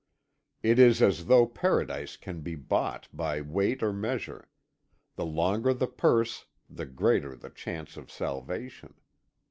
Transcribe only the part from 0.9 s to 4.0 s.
as though paradise can be bought by weight or